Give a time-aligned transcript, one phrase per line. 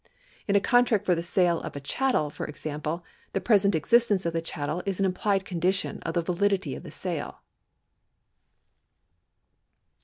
[0.47, 4.33] In a contract for the sale of a chattel, for example, the present existence of
[4.33, 7.41] the chattel is an implied condition of the validity of the sale.